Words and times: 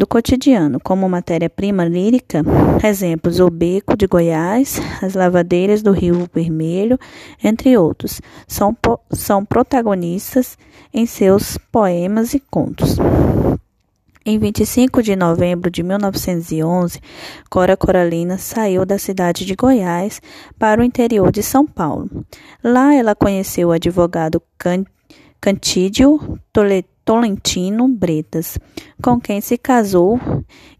do 0.00 0.06
cotidiano, 0.06 0.80
como 0.80 1.06
matéria-prima 1.06 1.84
lírica, 1.84 2.42
exemplos 2.82 3.38
o 3.38 3.50
Beco 3.50 3.94
de 3.94 4.06
Goiás, 4.06 4.80
as 5.02 5.12
lavadeiras 5.12 5.82
do 5.82 5.92
Rio 5.92 6.26
Vermelho, 6.32 6.98
entre 7.44 7.76
outros, 7.76 8.18
são, 8.48 8.74
são 9.12 9.44
protagonistas 9.44 10.56
em 10.90 11.04
seus 11.04 11.58
poemas 11.70 12.32
e 12.32 12.40
contos. 12.40 12.96
Em 14.24 14.38
25 14.38 15.02
de 15.02 15.14
novembro 15.14 15.70
de 15.70 15.82
1911, 15.82 16.98
Cora 17.50 17.76
Coralina 17.76 18.38
saiu 18.38 18.86
da 18.86 18.98
cidade 18.98 19.44
de 19.44 19.54
Goiás 19.54 20.22
para 20.58 20.80
o 20.80 20.84
interior 20.84 21.30
de 21.30 21.42
São 21.42 21.66
Paulo. 21.66 22.24
Lá 22.64 22.94
ela 22.94 23.14
conheceu 23.14 23.68
o 23.68 23.72
advogado 23.72 24.42
Cantídio 25.38 26.38
Toledo 26.50 26.88
Tolentino 27.10 27.88
Bretas, 27.88 28.56
com 29.02 29.18
quem 29.20 29.40
se 29.40 29.58
casou 29.58 30.20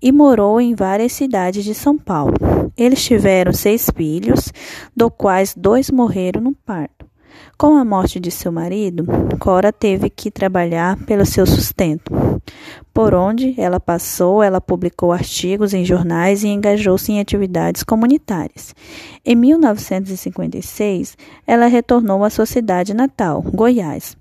e 0.01 0.13
morou 0.13 0.61
em 0.61 0.77
várias 0.77 1.11
cidades 1.11 1.65
de 1.65 1.75
São 1.75 1.99
Paulo. 1.99 2.35
Eles 2.77 3.05
tiveram 3.05 3.53
seis 3.53 3.91
filhos, 3.97 4.53
do 4.95 5.11
quais 5.11 5.57
dois 5.57 5.91
morreram 5.91 6.41
no 6.41 6.55
parto. 6.55 7.05
Com 7.59 7.77
a 7.77 7.85
morte 7.85 8.21
de 8.21 8.31
seu 8.31 8.53
marido, 8.53 9.05
Cora 9.41 9.73
teve 9.73 10.09
que 10.09 10.31
trabalhar 10.31 10.97
pelo 11.05 11.27
seu 11.27 11.45
sustento. 11.45 12.13
Por 12.95 13.13
onde 13.13 13.61
ela 13.61 13.81
passou, 13.81 14.41
ela 14.41 14.61
publicou 14.61 15.11
artigos 15.11 15.75
em 15.75 15.85
jornais 15.85 16.45
e 16.45 16.49
engajou-se 16.49 17.11
em 17.11 17.19
atividades 17.19 17.83
comunitárias. 17.83 18.73
Em 19.27 19.35
1956, 19.35 21.19
ela 21.45 21.67
retornou 21.67 22.23
à 22.23 22.31
sua 22.31 22.47
cidade 22.47 22.95
natal, 22.95 23.43
Goiás, 23.43 24.17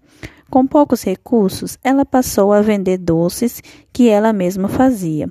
com 0.50 0.66
poucos 0.66 1.04
recursos, 1.04 1.78
ela 1.84 2.06
passou 2.06 2.52
a 2.52 2.62
vender 2.62 2.98
doces 2.98 3.62
que 3.94 4.10
ela 4.10 4.34
mesma 4.34 4.68
fazia. 4.68 5.30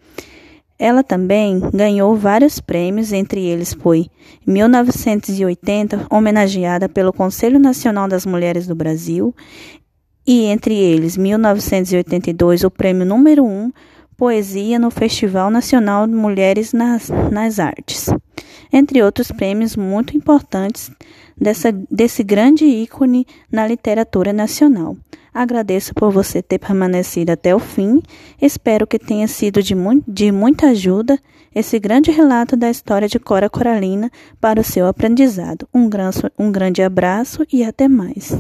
Ela 0.79 1.03
também 1.03 1.59
ganhou 1.71 2.15
vários 2.15 2.59
prêmios, 2.59 3.13
entre 3.13 3.45
eles 3.45 3.71
foi, 3.71 4.07
em 4.47 4.51
1980, 4.51 6.07
homenageada 6.09 6.89
pelo 6.89 7.13
Conselho 7.13 7.59
Nacional 7.59 8.07
das 8.07 8.25
Mulheres 8.25 8.65
do 8.65 8.73
Brasil, 8.73 9.31
e 10.33 10.45
entre 10.45 10.73
eles, 10.73 11.17
1982, 11.17 12.63
o 12.63 12.71
prêmio 12.71 13.05
número 13.05 13.43
1 13.43 13.49
um, 13.49 13.71
poesia 14.15 14.79
no 14.79 14.89
Festival 14.89 15.51
Nacional 15.51 16.07
de 16.07 16.13
Mulheres 16.13 16.71
nas, 16.71 17.09
nas 17.29 17.59
Artes, 17.59 18.09
entre 18.71 19.03
outros 19.03 19.29
prêmios 19.29 19.75
muito 19.75 20.15
importantes 20.15 20.89
dessa, 21.37 21.73
desse 21.91 22.23
grande 22.23 22.63
ícone 22.63 23.27
na 23.51 23.67
literatura 23.67 24.31
nacional. 24.31 24.95
Agradeço 25.33 25.93
por 25.93 26.13
você 26.13 26.41
ter 26.41 26.59
permanecido 26.59 27.33
até 27.33 27.53
o 27.53 27.59
fim. 27.59 28.01
Espero 28.41 28.87
que 28.87 28.97
tenha 28.97 29.27
sido 29.27 29.61
de, 29.61 29.75
mu 29.75 30.01
de 30.07 30.31
muita 30.31 30.67
ajuda 30.67 31.19
esse 31.53 31.77
grande 31.77 32.09
relato 32.09 32.55
da 32.55 32.69
história 32.69 33.09
de 33.09 33.19
Cora 33.19 33.49
Coralina 33.49 34.09
para 34.39 34.61
o 34.61 34.63
seu 34.63 34.87
aprendizado. 34.87 35.67
Um, 35.73 35.89
gran 35.89 36.11
um 36.39 36.49
grande 36.49 36.81
abraço 36.81 37.45
e 37.51 37.65
até 37.65 37.89
mais. 37.89 38.33